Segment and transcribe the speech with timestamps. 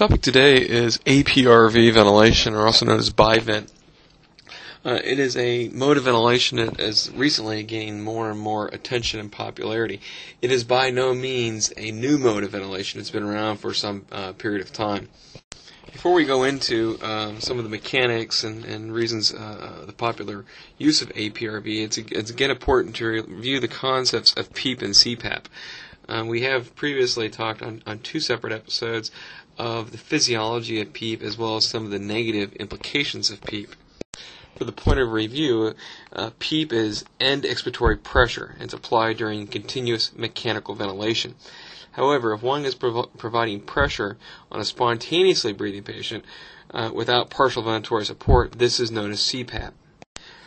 [0.00, 3.70] Topic today is APRV ventilation, or also known as bivent.
[4.82, 9.20] Uh, it is a mode of ventilation that has recently gained more and more attention
[9.20, 10.00] and popularity.
[10.40, 12.98] It is by no means a new mode of ventilation.
[12.98, 15.10] It's been around for some uh, period of time.
[15.92, 20.46] Before we go into um, some of the mechanics and, and reasons uh, the popular
[20.78, 25.44] use of APRV, it's, it's again important to review the concepts of PEEP and CPAP.
[26.08, 29.12] Uh, we have previously talked on, on two separate episodes
[29.60, 33.76] of the physiology of PEEP as well as some of the negative implications of PEEP.
[34.56, 35.74] For the point of review,
[36.14, 41.34] uh, PEEP is end expiratory pressure and it's applied during continuous mechanical ventilation.
[41.92, 44.16] However, if one is prov- providing pressure
[44.50, 46.24] on a spontaneously breathing patient
[46.70, 49.72] uh, without partial ventilatory support, this is known as CPAP.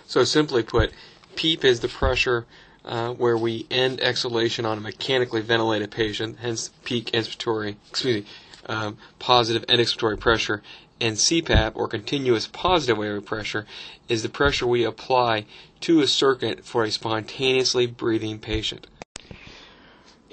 [0.08, 0.92] So simply put,
[1.36, 2.48] PEEP is the pressure
[2.84, 8.26] uh, where we end exhalation on a mechanically ventilated patient, hence peak inspiratory, excuse me,
[8.68, 10.62] um, positive end expiratory pressure,
[11.00, 13.66] and CPAP, or continuous positive airway pressure,
[14.08, 15.46] is the pressure we apply
[15.82, 18.88] to a circuit for a spontaneously breathing patient.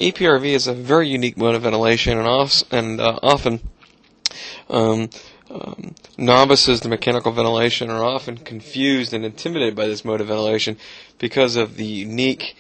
[0.01, 3.61] APRV is a very unique mode of ventilation, and, off, and uh, often
[4.71, 5.11] um,
[5.51, 10.77] um, novices to mechanical ventilation are often confused and intimidated by this mode of ventilation
[11.19, 12.57] because of the unique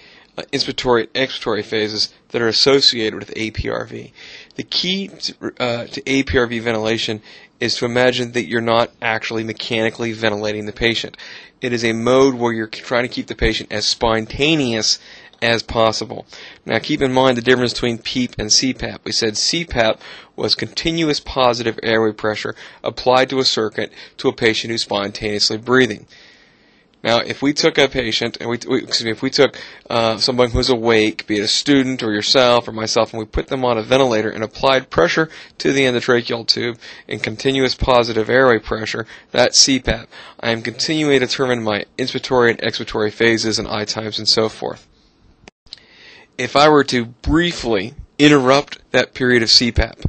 [0.53, 4.13] inspiratory and expiratory phases that are associated with APRV.
[4.57, 7.23] The key to, uh, to APRV ventilation
[7.61, 11.17] is to imagine that you're not actually mechanically ventilating the patient.
[11.61, 14.99] It is a mode where you're trying to keep the patient as spontaneous
[15.43, 16.27] as possible.
[16.67, 19.01] Now keep in mind the difference between PEEP and CPAP.
[19.05, 19.99] We said CPAP
[20.37, 26.07] was continuous positive airway pressure applied to a circuit to a patient who's spontaneously breathing.
[27.03, 30.19] Now, if we took a patient, and we, we excuse me, if we took uh,
[30.19, 33.65] someone who's awake, be it a student or yourself or myself, and we put them
[33.65, 36.79] on a ventilator and applied pressure to the endotracheal tube
[37.09, 40.07] in continuous positive airway pressure, that's CPAP.
[40.41, 44.49] I am continuing to determine my inspiratory and expiratory phases and I times and so
[44.49, 44.87] forth
[46.41, 50.07] if I were to briefly interrupt that period of CPAP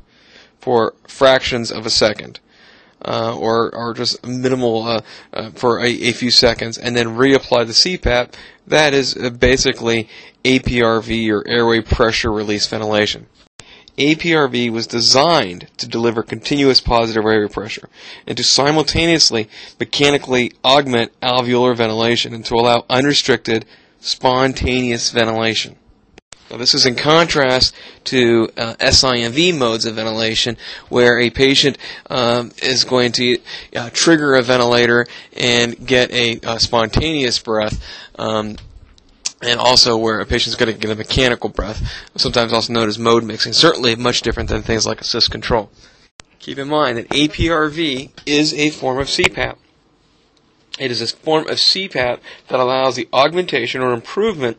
[0.61, 2.39] for fractions of a second,
[3.03, 5.01] uh, or or just minimal uh,
[5.33, 8.33] uh, for a, a, few seconds, and then reapply the CPAP,
[8.67, 10.07] that is uh, basically
[10.43, 13.27] APRV or airway pressure release ventilation.
[13.97, 17.89] APRV was designed to deliver continuous positive airway pressure
[18.25, 23.65] and to simultaneously mechanically augment alveolar ventilation and to allow unrestricted,
[23.99, 25.75] spontaneous ventilation.
[26.51, 27.73] Now, this is in contrast
[28.05, 30.57] to uh, SIMV modes of ventilation,
[30.89, 31.77] where a patient
[32.09, 33.39] um, is going to
[33.73, 37.81] uh, trigger a ventilator and get a, a spontaneous breath.
[38.19, 38.57] Um,
[39.41, 41.81] and also where a patient is going to get a mechanical breath,
[42.17, 43.53] sometimes also known as mode mixing.
[43.53, 45.71] Certainly much different than things like assist control.
[46.39, 49.55] Keep in mind that APRV is a form of CPAP.
[50.77, 52.19] It is a form of CPAP
[52.49, 54.57] that allows the augmentation or improvement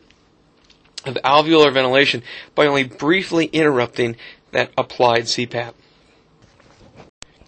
[1.05, 2.23] of alveolar ventilation
[2.55, 4.15] by only briefly interrupting
[4.51, 5.73] that applied CPAP.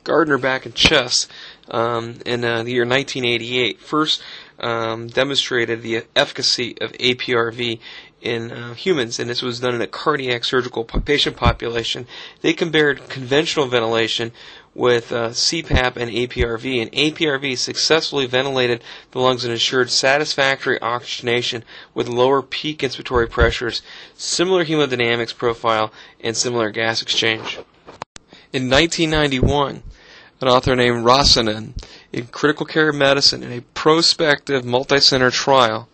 [0.03, 1.31] Garner back in Chest
[1.69, 4.21] um, in uh, the year 1988 first
[4.59, 7.79] um, demonstrated the efficacy of APRV
[8.21, 12.07] in uh, humans, and this was done in a cardiac surgical patient population.
[12.41, 14.31] They compared conventional ventilation
[14.75, 21.63] with uh, CPAP and APRV, and APRV successfully ventilated the lungs and ensured satisfactory oxygenation
[21.93, 23.81] with lower peak inspiratory pressures,
[24.17, 27.57] similar hemodynamics profile, and similar gas exchange.
[28.51, 29.81] In 1991,
[30.41, 31.73] an author named Räsänen
[32.11, 35.87] in Critical Care Medicine in a prospective multi-center trial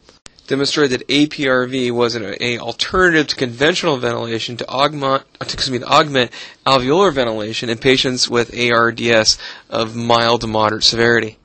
[0.51, 5.87] demonstrated that APRV was an a alternative to conventional ventilation to augment, excuse me, to
[5.87, 6.29] augment
[6.67, 9.37] alveolar ventilation in patients with ARDS
[9.69, 11.37] of mild to moderate severity.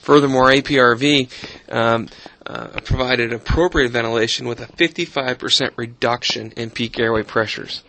[0.00, 1.28] Furthermore, APRV
[1.72, 2.08] um,
[2.46, 7.82] uh, provided appropriate ventilation with a 55% reduction in peak airway pressures.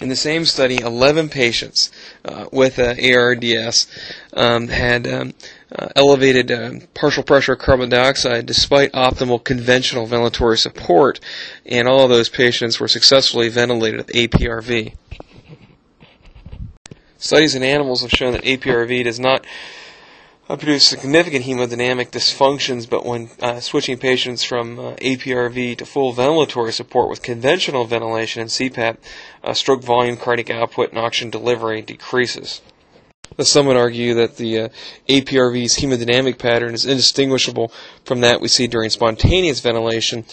[0.00, 1.92] In the same study, 11 patients
[2.24, 3.86] uh, with uh, ARDS
[4.32, 5.34] um, had um,
[5.76, 11.20] uh, elevated uh, partial pressure of carbon dioxide despite optimal conventional ventilatory support,
[11.66, 14.94] and all of those patients were successfully ventilated with APRV.
[17.18, 19.46] Studies in animals have shown that APRV does not
[20.48, 26.12] uh, produce significant hemodynamic dysfunctions, but when uh, switching patients from uh, APRV to full
[26.12, 28.98] ventilatory support with conventional ventilation and CPAP,
[29.42, 32.60] uh, stroke volume, cardiac output, and oxygen delivery decreases.
[33.40, 34.68] Some would argue that the uh,
[35.08, 37.72] APRV's hemodynamic pattern is indistinguishable
[38.04, 40.24] from that we see during spontaneous ventilation,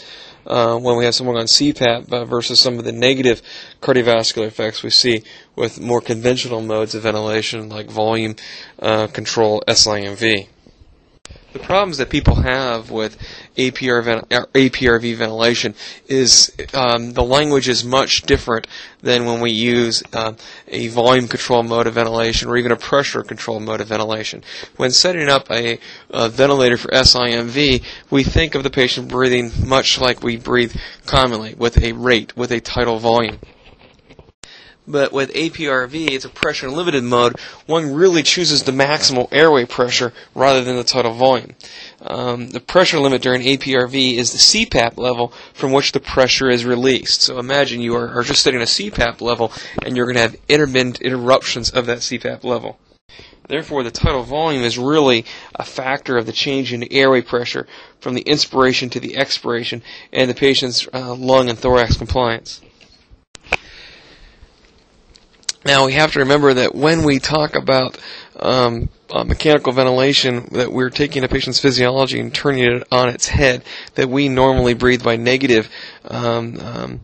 [0.45, 3.41] uh, when we have someone on CPAP uh, versus some of the negative
[3.81, 5.23] cardiovascular effects we see
[5.55, 8.35] with more conventional modes of ventilation like volume
[8.79, 10.47] uh, control SIMV.
[11.53, 13.17] The problems that people have with
[13.57, 14.21] APR ven-
[14.53, 15.75] APRV ventilation
[16.07, 18.67] is um, the language is much different
[19.01, 20.33] than when we use uh,
[20.67, 24.43] a volume control mode of ventilation or even a pressure control mode of ventilation.
[24.77, 29.99] When setting up a, a ventilator for SIMV, we think of the patient breathing much
[29.99, 30.75] like we breathe
[31.05, 33.39] commonly, with a rate, with a tidal volume.
[34.91, 37.39] But with APRV, it's a pressure limited mode.
[37.65, 41.55] One really chooses the maximal airway pressure rather than the total volume.
[42.01, 46.65] Um, the pressure limit during APRV is the CPAP level from which the pressure is
[46.65, 47.21] released.
[47.21, 50.35] So imagine you are, are just setting a CPAP level and you're going to have
[50.49, 52.77] intermittent interruptions of that CPAP level.
[53.47, 57.67] Therefore, the tidal volume is really a factor of the change in airway pressure
[57.99, 59.83] from the inspiration to the expiration
[60.13, 62.61] and the patient's uh, lung and thorax compliance.
[65.63, 67.97] Now we have to remember that when we talk about
[68.39, 73.27] um, uh, mechanical ventilation, that we're taking a patient's physiology and turning it on its
[73.27, 73.63] head.
[73.95, 75.69] That we normally breathe by negative.
[76.05, 76.99] Um, um,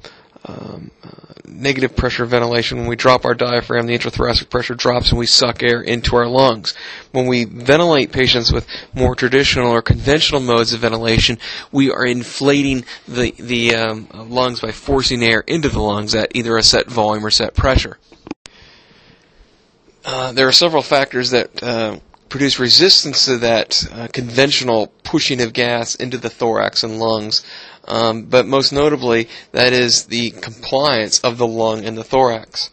[0.46, 1.10] um, uh,
[1.46, 2.78] negative pressure ventilation.
[2.78, 6.28] When we drop our diaphragm, the intrathoracic pressure drops and we suck air into our
[6.28, 6.74] lungs.
[7.12, 11.38] When we ventilate patients with more traditional or conventional modes of ventilation,
[11.72, 16.58] we are inflating the, the um, lungs by forcing air into the lungs at either
[16.58, 17.98] a set volume or set pressure.
[20.08, 22.00] Uh, there are several factors that uh,
[22.30, 27.46] produce resistance to that uh, conventional pushing of gas into the thorax and lungs.
[27.90, 32.70] Um, but most notably, that is the compliance of the lung and the thorax.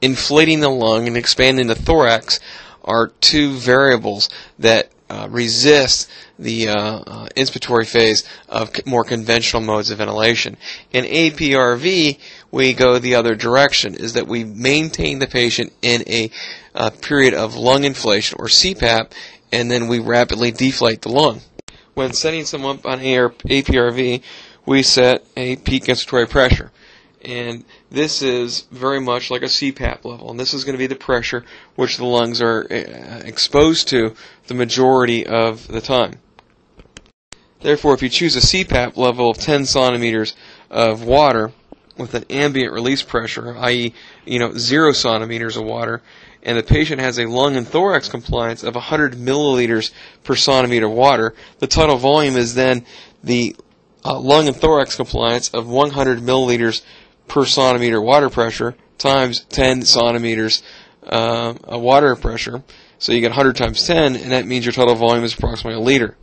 [0.00, 2.40] Inflating the lung and expanding the thorax
[2.82, 9.90] are two variables that uh, resist the uh, uh, inspiratory phase of more conventional modes
[9.90, 10.56] of ventilation.
[10.92, 12.18] In APRV,
[12.56, 16.30] we go the other direction, is that we maintain the patient in a
[16.74, 19.12] uh, period of lung inflation, or CPAP,
[19.52, 21.42] and then we rapidly deflate the lung.
[21.92, 24.22] When setting someone up on APRV,
[24.64, 26.72] we set a peak inspiratory pressure.
[27.22, 30.30] And this is very much like a CPAP level.
[30.30, 31.44] And this is going to be the pressure
[31.74, 34.14] which the lungs are uh, exposed to
[34.46, 36.20] the majority of the time.
[37.60, 40.34] Therefore, if you choose a CPAP level of 10 centimeters
[40.70, 41.52] of water
[41.96, 43.94] with an ambient release pressure, i.e.,
[44.24, 46.02] you know, zero centimeters of water,
[46.42, 49.90] and the patient has a lung and thorax compliance of 100 milliliters
[50.22, 52.84] per centimeter of water, the total volume is then
[53.24, 53.56] the
[54.04, 56.82] uh, lung and thorax compliance of 100 milliliters
[57.26, 60.62] per centimeter water pressure times 10 centimeters
[61.02, 62.62] uh, water pressure.
[62.98, 65.84] So you get 100 times 10, and that means your total volume is approximately a
[65.84, 66.16] liter.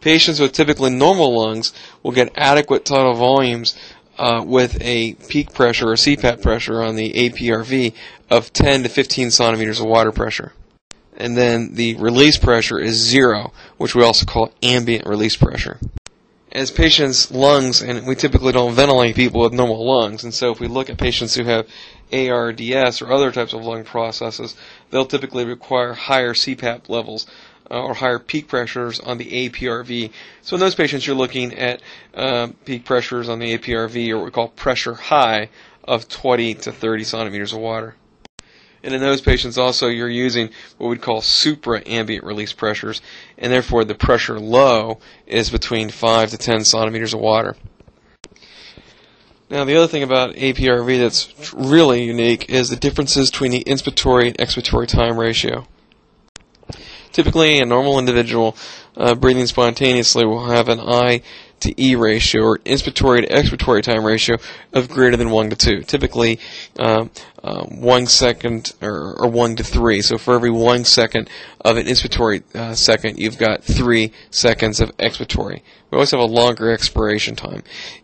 [0.00, 1.72] Patients with typically normal lungs
[2.02, 3.76] will get adequate tidal volumes
[4.18, 7.94] uh, with a peak pressure or CPAP pressure on the APRV
[8.30, 10.52] of 10 to 15 centimeters of water pressure.
[11.16, 15.78] And then the release pressure is zero, which we also call ambient release pressure.
[16.50, 20.60] As patients' lungs, and we typically don't ventilate people with normal lungs, and so if
[20.60, 21.66] we look at patients who have
[22.12, 24.56] ARDS or other types of lung processes,
[24.90, 27.26] they'll typically require higher CPAP levels
[27.70, 30.10] uh, or higher peak pressures on the APRV.
[30.42, 31.80] So in those patients, you're looking at
[32.14, 35.50] uh, peak pressures on the APRV, or what we call pressure high,
[35.84, 37.96] of 20 to 30 centimeters of water.
[38.82, 43.02] And in those patients also you're using what we'd call supra-ambient release pressures,
[43.36, 47.56] and therefore the pressure low is between 5 to 10 centimeters of water.
[49.50, 54.26] Now, the other thing about APRV that's really unique is the differences between the inspiratory
[54.26, 55.66] and expiratory time ratio.
[57.12, 58.56] Typically, a normal individual
[58.96, 61.22] uh, breathing spontaneously will have an I
[61.60, 64.36] to E ratio or inspiratory to expiratory time ratio
[64.72, 65.82] of greater than 1 to 2.
[65.82, 66.38] Typically,
[66.78, 67.10] um,
[67.42, 70.02] uh, 1 second or, or, 1 to 3.
[70.02, 71.28] So for every 1 second
[71.60, 75.62] of an inspiratory uh, second, you've got 3 seconds of expiratory.
[75.90, 77.62] We always have a longer expiration time.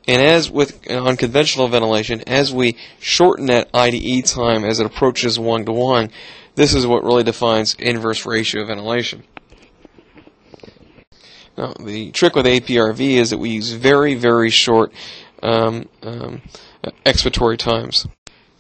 [0.09, 4.81] And as with on conventional ventilation, as we shorten that I to E time as
[4.81, 6.11] it approaches 1 to 1,
[6.55, 9.25] this is what really defines inverse ratio ventilation.
[11.57, 14.93] Now, the trick with APRV is that we use very, very short
[15.43, 16.43] um, um,
[17.07, 18.07] expiratory times.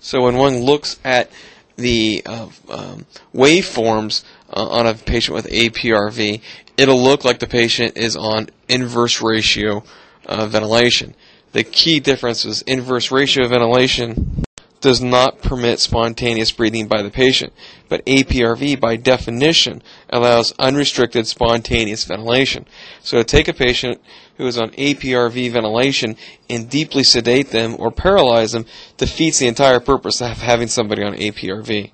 [0.00, 1.30] So when one looks at
[1.76, 4.22] the uh, um, waveforms
[4.52, 6.40] uh, on a patient with APRV,
[6.76, 9.82] it'll look like the patient is on inverse ratio
[10.26, 11.14] uh, ventilation.
[11.52, 14.44] The key difference is inverse ratio ventilation
[14.84, 17.54] does not permit spontaneous breathing by the patient,
[17.88, 22.66] but APRV by definition allows unrestricted spontaneous ventilation.
[23.02, 23.98] So to take a patient
[24.36, 26.16] who is on APRV ventilation
[26.50, 28.66] and deeply sedate them or paralyze them
[28.98, 31.90] defeats the entire purpose of having somebody on APRV.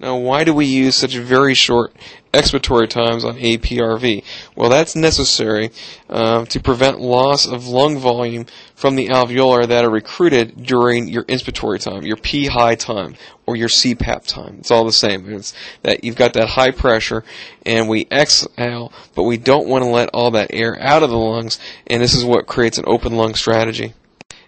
[0.00, 1.94] Now, why do we use such very short
[2.32, 4.24] expiratory times on APRV?
[4.56, 5.72] Well, that's necessary
[6.08, 11.24] uh, to prevent loss of lung volume from the alveolar that are recruited during your
[11.24, 13.14] inspiratory time, your P high time,
[13.44, 14.56] or your CPAP time.
[14.60, 15.30] It's all the same.
[15.30, 15.52] It's
[15.82, 17.22] that you've got that high pressure,
[17.66, 21.18] and we exhale, but we don't want to let all that air out of the
[21.18, 23.92] lungs, and this is what creates an open lung strategy.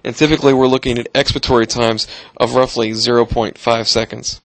[0.03, 4.42] And typically, we're looking at expiratory times of roughly 0.5 seconds.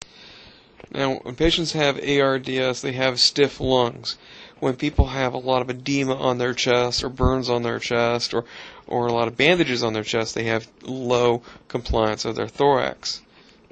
[0.95, 4.19] Now, when patients have ARDS, they have stiff lungs.
[4.61, 8.35] When people have a lot of edema on their chest or burns on their chest
[8.35, 8.45] or,
[8.87, 13.23] or a lot of bandages on their chest, they have low compliance of their thorax.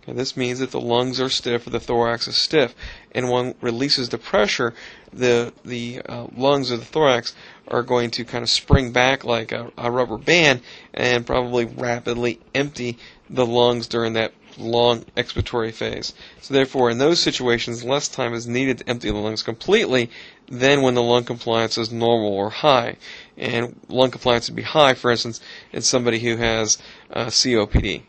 [0.03, 2.75] Okay, this means that the lungs are stiff or the thorax is stiff.
[3.13, 4.73] And when releases the pressure,
[5.13, 7.35] the, the uh, lungs or the thorax
[7.69, 10.63] are going to kind of spring back like a, a rubber band
[10.95, 12.97] and probably rapidly empty
[13.29, 16.13] the lungs during that long expiratory phase.
[16.41, 20.11] So therefore, in those situations, less time is needed to empty the lungs completely
[20.49, 22.97] than when the lung compliance is normal or high.
[23.37, 25.41] And lung compliance would be high, for instance,
[25.73, 26.79] in somebody who has
[27.13, 28.03] uh, COPD.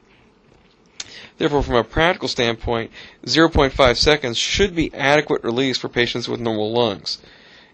[1.38, 2.92] Therefore, from a practical standpoint,
[3.26, 7.18] 0.5 seconds should be adequate release for patients with normal lungs.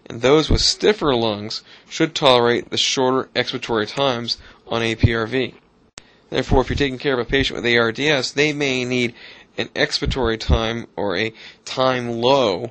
[0.06, 5.54] And those with stiffer lungs should tolerate the shorter expiratory times on APRV.
[6.30, 9.14] Therefore, if you're taking care of a patient with ARDS, they may need
[9.56, 11.32] an expiratory time or a
[11.64, 12.70] time low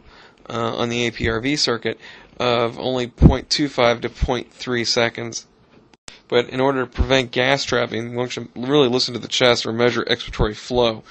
[0.49, 1.99] uh, on the APRV circuit
[2.39, 5.47] of only 0.25 to 0.3 seconds.
[6.27, 9.73] But in order to prevent gas trapping, one should really listen to the chest or
[9.73, 11.03] measure expiratory flow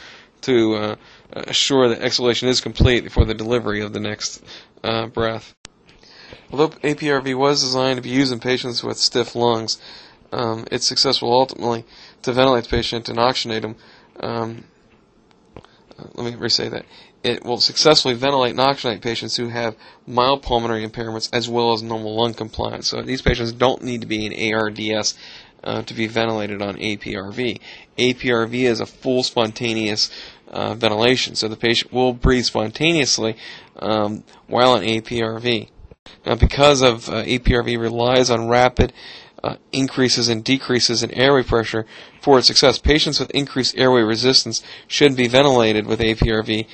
[0.43, 0.97] to uh,
[1.33, 4.45] assure that exhalation is complete before the delivery of the next
[4.85, 5.55] uh, breath.
[6.51, 9.79] Although APRV was designed to be used in patients with stiff lungs,
[10.33, 11.85] um, it's successful ultimately
[12.23, 13.77] to ventilate the patient and oxygenate them.
[14.21, 14.65] Um,
[16.15, 16.85] let me re-say that.
[17.23, 21.83] It will successfully ventilate and oxygenate patients who have mild pulmonary impairments as well as
[21.83, 22.89] normal lung compliance.
[22.89, 25.17] So these patients don't need to be in ARDS
[25.65, 27.61] uh, to be ventilated on APRV.
[27.99, 30.11] APRV is a full spontaneous
[30.49, 33.37] uh, ventilation, so the patient will breathe spontaneously
[33.81, 35.69] um, while on APRV.
[36.25, 38.93] Now, because of uh, APRV relies on rapid
[39.47, 41.87] uh, increases and decreases in airway pressure
[42.21, 42.79] for its success.
[42.79, 46.67] Patients with increased airway resistance should be ventilated with APRV,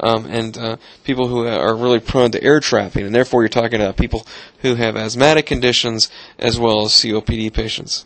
[0.00, 3.80] um, and uh, people who are really prone to air trapping, and therefore you're talking
[3.80, 4.26] about people
[4.58, 8.04] who have asthmatic conditions as well as COPD patients.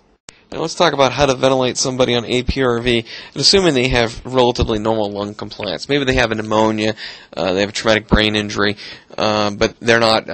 [0.52, 4.78] Now let's talk about how to ventilate somebody on APRV, and assuming they have relatively
[4.78, 5.88] normal lung compliance.
[5.88, 6.94] Maybe they have a pneumonia,
[7.34, 8.76] uh, they have a traumatic brain injury,
[9.16, 10.28] uh, but they're not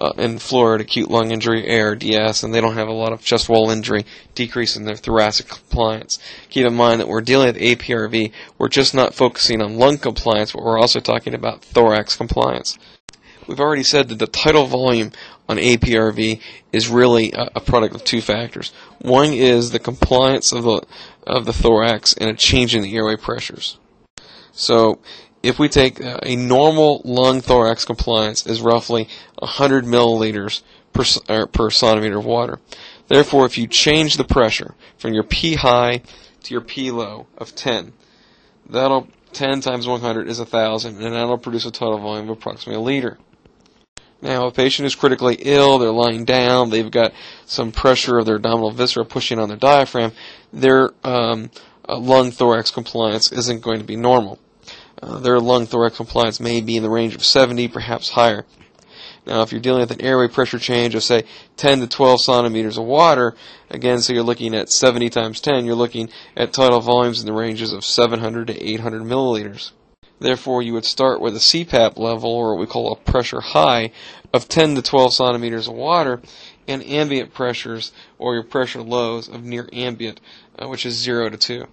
[0.00, 3.48] uh, in Florida acute lung injury, ARDS, and they don't have a lot of chest
[3.48, 6.18] wall injury, decrease in their thoracic compliance.
[6.50, 8.32] Keep in mind that we're dealing with APRV.
[8.58, 12.78] We're just not focusing on lung compliance, but we're also talking about thorax compliance.
[13.46, 15.12] We've already said that the tidal volume
[15.48, 16.40] on APRV
[16.72, 18.72] is really a, a, product of two factors.
[19.00, 20.82] One is the compliance of the
[21.26, 23.78] of the thorax and a change in the airway pressures.
[24.52, 24.98] So,
[25.42, 31.70] if we take uh, a normal lung thorax compliance is roughly 100 milliliters per per
[31.70, 32.58] centimeter of water.
[33.08, 36.02] Therefore, if you change the pressure from your P high
[36.42, 37.92] to your P low of 10,
[38.68, 42.84] that'll 10 times 100 is 1,000, and that'll produce a total volume of approximately a
[42.84, 43.18] liter.
[44.20, 47.12] Now, a patient is critically ill, they're lying down, they've got
[47.46, 50.12] some pressure of their abdominal viscera pushing on their diaphragm,
[50.52, 51.50] their um,
[51.88, 54.38] uh, lung thorax compliance isn't going to be normal.
[55.02, 58.44] Uh, their lung thorax compliance may be in the range of 70, perhaps higher.
[59.26, 61.24] Now, if you're dealing with an airway pressure change of, say,
[61.58, 63.34] 10 to 12 centimeters of water,
[63.68, 67.32] again, so you're looking at 70 times 10, you're looking at tidal volumes in the
[67.32, 69.72] ranges of 700 to 800 milliliters.
[70.18, 73.92] Therefore, you would start with a CPAP level, or what we call a pressure high,
[74.32, 76.20] of 10 to 12 centimeters of water,
[76.66, 80.20] and ambient pressures, or your pressure lows, of near ambient,
[80.58, 81.66] uh, which is 0 to 2.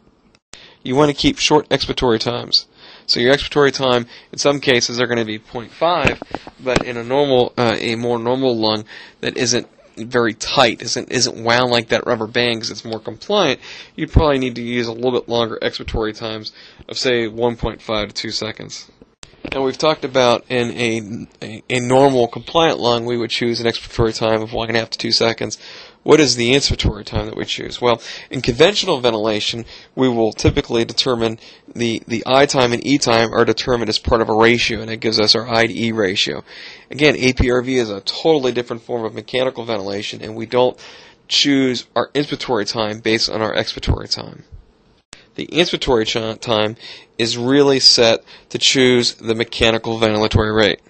[0.84, 2.68] You want to keep short expiratory times.
[3.08, 6.20] So your expiratory time, in some cases, are going to be 0.5,
[6.64, 8.86] but in a normal, uh, a more normal lung
[9.22, 13.60] that isn't very tight, isn't isn't wound like that rubber band because it's more compliant,
[13.96, 16.52] you'd probably need to use a little bit longer expiratory times
[16.90, 18.92] of say 1.5 to 2 seconds.
[19.54, 23.68] Now we've talked about in a, a, a normal compliant lung, we would choose an
[23.68, 25.58] expiratory time of one and a half to two seconds.
[26.06, 27.82] What is the inspiratory time that we choose?
[27.82, 31.40] Well, in conventional ventilation, we will typically determine
[31.74, 34.92] the, the I time and E time are determined as part of a ratio, and
[34.92, 36.44] it gives us our I to E ratio.
[36.92, 40.78] Again, APRV is a totally different form of mechanical ventilation, and we don't
[41.28, 44.44] choose our inspiratory time based on our expiratory time.
[45.34, 46.76] The inspiratory time
[47.18, 50.82] is really set to choose the mechanical ventilatory rate.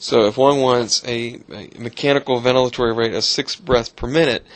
[0.00, 4.46] So if one wants a, a mechanical ventilatory rate of six breaths per minute,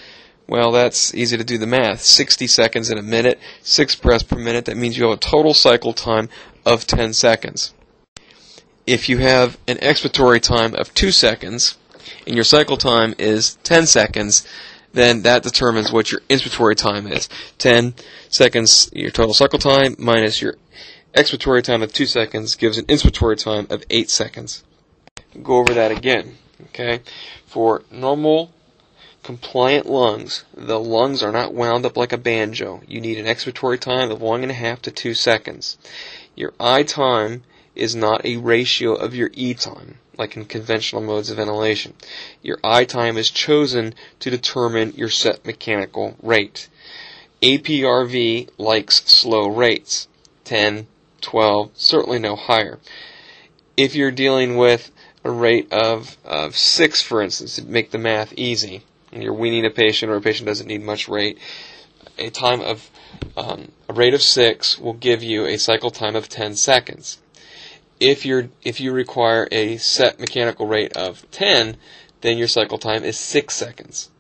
[0.47, 2.01] well, that's easy to do the math.
[2.01, 5.53] 60 seconds in a minute, six breaths per minute, that means you have a total
[5.53, 6.29] cycle time
[6.65, 7.75] of 10 seconds.
[8.87, 11.77] If you have an expiratory time of 2 seconds,
[12.25, 14.47] and your cycle time is 10 seconds,
[14.93, 17.29] then that determines what your inspiratory time is.
[17.59, 17.95] 10
[18.29, 20.55] seconds, your total cycle time, minus your
[21.15, 24.63] expiratory time of 2 seconds gives an inspiratory time of 8 seconds
[25.41, 26.37] go over that again.
[26.65, 27.01] Okay?
[27.47, 28.53] For normal
[29.23, 32.83] compliant lungs, the lungs are not wound up like a banjo.
[32.89, 35.79] You need an expiratory time of one and a half to two seconds.
[36.35, 41.31] Your I time is not a ratio of your E time, like in conventional modes
[41.31, 41.95] of ventilation.
[42.43, 46.69] Your I time is chosen to determine your set mechanical rate.
[47.43, 50.09] APRV likes slow rates
[50.45, 50.87] 10,
[51.21, 52.79] 12, certainly no higher.
[53.77, 54.91] If you're dealing with
[55.25, 59.65] a rate of, of 6, for instance, to make the math easy, and you're weaning
[59.65, 61.39] a patient or a patient doesn't need much rate,
[62.19, 62.91] a time of
[63.37, 67.19] um, a rate of 6 will give you a cycle time of 10 seconds.
[68.01, 71.77] If you're if you require a set mechanical rate of 10,
[72.21, 74.11] then your cycle time is 6 seconds.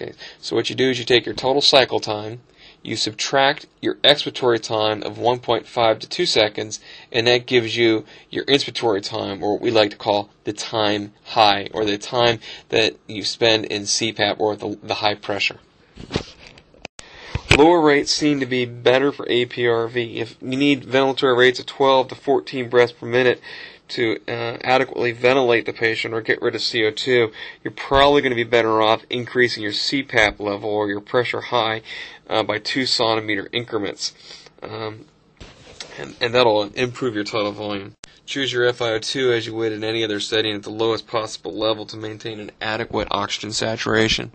[0.00, 0.12] Okay.
[0.40, 2.40] So what you do is you take your total cycle time
[2.84, 8.44] you subtract your expiratory time of 1.5 to 2 seconds, and that gives you your
[8.44, 12.38] inspiratory time, or what we like to call the time high, or the time
[12.68, 15.58] that you spend in CPAP or the, the high pressure.
[17.56, 20.16] Lower rates seem to be better for APRV.
[20.16, 23.40] If you need ventilatory rates of 12 to 14 breaths per minute,
[23.88, 28.36] to uh, adequately ventilate the patient or get rid of CO2, you're probably going to
[28.36, 31.82] be better off increasing your CPAP level or your pressure high
[32.28, 34.14] uh, by two centimeter increments.
[34.62, 35.06] Um,
[35.98, 37.94] and, and that'll improve your total volume.
[38.26, 41.84] Choose your FiO2 as you would in any other setting at the lowest possible level
[41.86, 44.32] to maintain an adequate oxygen saturation.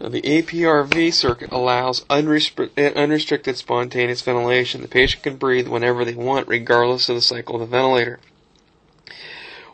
[0.00, 4.82] Now, the APRV circuit allows unrestricted, unrestricted spontaneous ventilation.
[4.82, 8.18] The patient can breathe whenever they want, regardless of the cycle of the ventilator.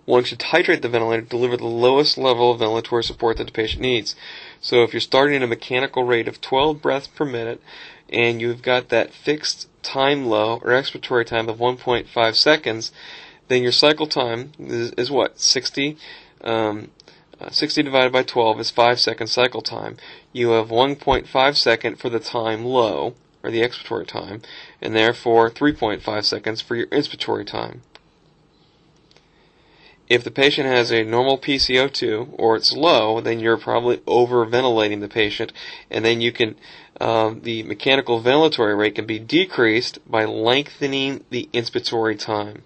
[0.09, 3.53] One should titrate the ventilator to deliver the lowest level of ventilatory support that the
[3.53, 4.16] patient needs.
[4.59, 7.61] So if you're starting at a mechanical rate of 12 breaths per minute
[8.09, 12.90] and you've got that fixed time low or expiratory time of 1.5 seconds,
[13.49, 15.38] then your cycle time is, is what?
[15.38, 15.99] 60?
[16.40, 16.90] Um,
[17.38, 19.99] uh, 60 divided by 12 is 5 second cycle time.
[20.33, 24.40] You have 1.5 second for the time low, or the expiratory time,
[24.81, 27.83] and therefore 3.5 seconds for your inspiratory time.
[30.09, 35.09] If the patient has a normal PCO2 or it's low, then you're probably overventilating the
[35.09, 35.53] patient,
[35.90, 36.57] and then you can
[36.99, 42.62] um, the mechanical ventilatory rate can be decreased by lengthening the inspiratory time.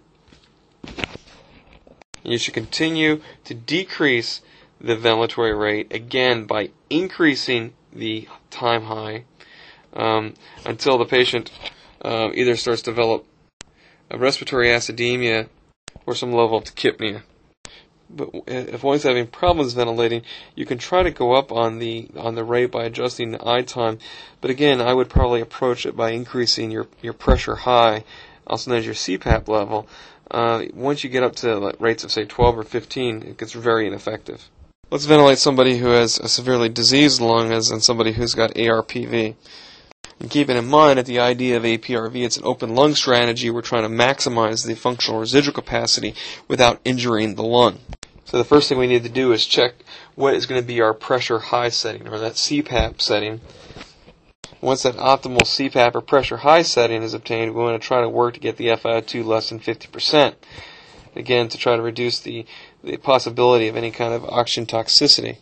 [2.23, 4.41] You should continue to decrease
[4.81, 9.25] the ventilatory rate again by increasing the time high
[9.93, 11.51] um, until the patient
[12.03, 13.27] uh, either starts to develop
[14.15, 15.49] respiratory acidemia
[16.07, 17.23] or some level of tachypnea
[18.15, 20.23] but if one's having problems ventilating,
[20.55, 23.63] you can try to go up on the on the rate by adjusting the I
[23.63, 23.99] time.
[24.41, 28.05] But again, I would probably approach it by increasing your your pressure high,
[28.47, 29.89] also known as your CPAP level.
[30.31, 33.53] Uh, once you get up to like, rates of say 12 or 15, it gets
[33.53, 34.49] very ineffective.
[34.91, 39.35] Let's ventilate somebody who has a severely diseased lung as and somebody who's got ARPV.
[40.21, 43.51] And keeping in mind that the idea of APRV, it's an open lung strategy.
[43.51, 46.15] We're trying to maximize the functional residual capacity
[46.47, 47.79] without injuring the lung.
[48.33, 49.75] So the first thing we need to do is check
[50.15, 53.43] what is going to be our pressure high setting or that CPAP setting.
[54.63, 58.09] Once that optimal CPAP or pressure high setting is obtained, we want to try to
[58.09, 60.35] work to get the FiO2 less than 50%.
[61.15, 62.47] Again, to try to reduce the,
[62.83, 65.37] the possibility of any kind of oxygen toxicity.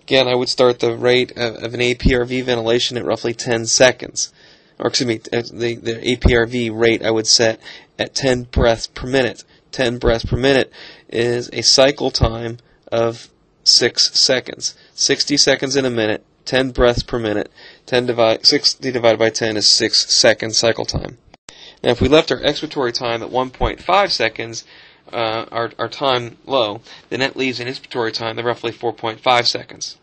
[0.00, 4.32] Again, I would start the rate of, of an APRV ventilation at roughly 10 seconds.
[4.78, 7.60] Or excuse me, the, the APRV rate I would set
[7.98, 9.44] at 10 breaths per minute.
[9.72, 10.72] 10 breaths per minute
[11.08, 12.58] is a cycle time
[12.90, 13.28] of
[13.64, 14.74] 6 seconds.
[14.94, 17.50] 60 seconds in a minute, 10 breaths per minute.
[17.86, 21.18] 10 divide, 60 divided by 10 is 6 second cycle time.
[21.82, 24.64] Now, if we left our expiratory time at 1.5 seconds,
[25.12, 26.80] uh, our, our time low,
[27.10, 29.96] then that leaves an inspiratory time of roughly 4.5 seconds.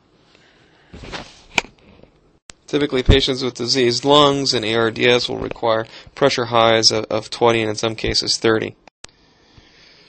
[2.73, 7.69] Typically, patients with diseased lungs and ARDS will require pressure highs of, of 20 and
[7.69, 8.75] in some cases 30.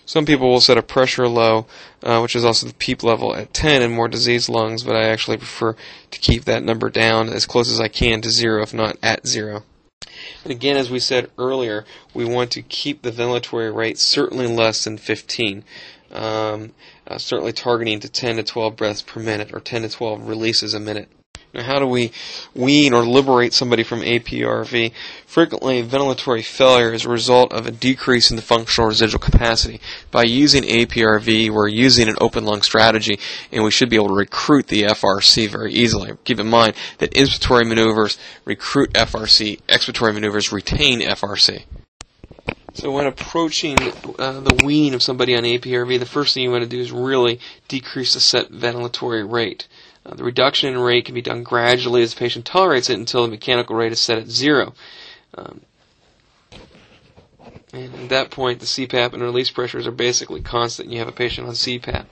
[0.07, 1.67] Some people will set a pressure low,
[2.03, 5.11] uh, which is also the PEEP level, at 10 in more diseased lungs, but I
[5.11, 5.77] actually prefer
[6.11, 9.27] to keep that number down as close as I can to zero, if not at
[9.27, 9.65] zero.
[10.43, 14.85] And again, as we said earlier, we want to keep the ventilatory rate certainly less
[14.85, 15.65] than 15.
[16.13, 16.73] Um,
[17.07, 20.73] uh, certainly targeting to 10 to 12 breaths per minute or 10 to 12 releases
[20.73, 21.11] a minute.
[21.55, 22.11] Now, how do we
[22.53, 24.91] wean or liberate somebody from APRV?
[25.25, 29.81] Frequently, ventilatory failure is a result of a decrease in the functional residual capacity.
[30.11, 33.21] By using APRV, we're using an open lung strategy,
[33.53, 36.11] and we should be able to recruit the FRC very easily.
[36.25, 41.63] Keep in mind that inspiratory maneuvers recruit FRC, expiratory maneuvers retain FRC.
[42.75, 43.77] So when approaching
[44.19, 46.91] uh, the wean of somebody on APRV, the first thing you want to do is
[46.91, 47.39] really
[47.69, 49.69] decrease the set ventilatory rate.
[50.07, 53.23] Uh, the reduction in rate can be done gradually as the patient tolerates it until
[53.23, 54.75] the mechanical rate is set at zero.
[55.37, 55.63] Um,
[57.73, 60.87] and at that point, the CPAP and release pressures are basically constant.
[60.87, 62.05] And you have a patient on CPAP.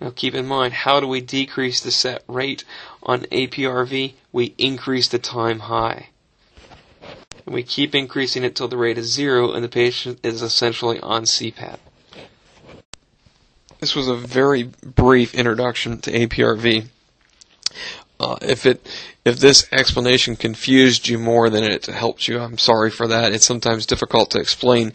[0.00, 2.64] Now keep in mind, how do we decrease the set rate
[3.02, 4.14] on APRV?
[4.32, 6.08] We increase the time high.
[7.46, 11.00] And we keep increasing it till the rate is zero and the patient is essentially
[11.00, 11.78] on CPAP.
[13.82, 16.86] This was a very brief introduction to APRV.
[18.20, 18.86] Uh, if it
[19.24, 23.32] if this explanation confused you more than it helped you, I'm sorry for that.
[23.32, 24.92] It's sometimes difficult to explain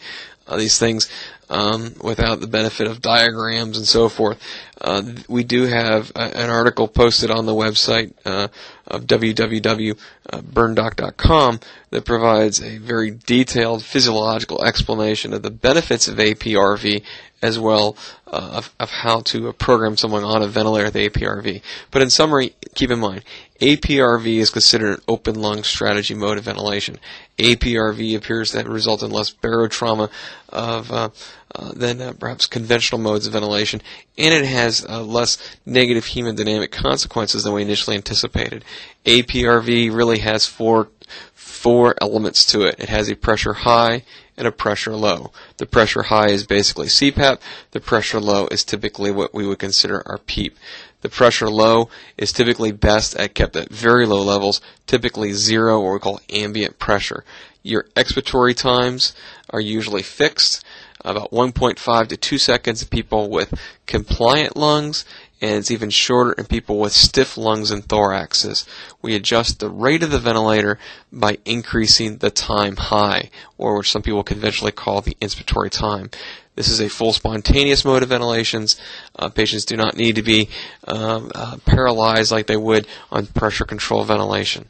[0.47, 1.09] uh, these things
[1.49, 4.41] um, without the benefit of diagrams and so forth.
[4.79, 8.47] Uh, we do have a, an article posted on the website uh,
[8.85, 11.59] of www.burndoc.com
[11.89, 17.03] that provides a very detailed physiological explanation of the benefits of APRV
[17.41, 21.61] as well uh, of, of how to program someone on a ventilator with APRV.
[21.91, 23.23] But in summary, keep in mind,
[23.61, 26.97] APRV is considered an open lung strategy mode of ventilation.
[27.37, 30.09] APRV appears to result in less barotrauma
[30.49, 31.09] of uh,
[31.55, 33.81] uh, than uh, perhaps conventional modes of ventilation,
[34.17, 38.65] and it has uh, less negative hemodynamic consequences than we initially anticipated.
[39.05, 40.89] APRV really has four
[41.33, 42.75] four elements to it.
[42.79, 44.03] It has a pressure high
[44.37, 45.31] and a pressure low.
[45.57, 47.39] The pressure high is basically CPAP.
[47.71, 50.55] The pressure low is typically what we would consider our PEEP.
[51.01, 55.93] The pressure low is typically best at kept at very low levels, typically zero, or
[55.93, 57.23] we call ambient pressure.
[57.63, 59.13] Your expiratory times
[59.49, 60.63] are usually fixed,
[61.03, 63.53] about 1.5 to 2 seconds in people with
[63.85, 65.05] compliant lungs,
[65.41, 68.67] and it's even shorter in people with stiff lungs and thoraxes.
[69.01, 70.79] We adjust the rate of the ventilator
[71.11, 76.09] by increasing the time high, or which some people conventionally call the inspiratory time.
[76.55, 78.81] This is a full spontaneous mode of ventilations.
[79.15, 80.49] Uh, patients do not need to be
[80.87, 84.67] um, uh, paralyzed like they would on pressure control ventilation.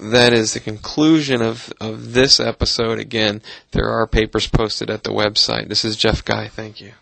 [0.00, 2.98] That is the conclusion of, of this episode.
[2.98, 3.42] Again,
[3.72, 5.68] there are papers posted at the website.
[5.68, 6.48] This is Jeff Guy.
[6.48, 6.92] Thank you.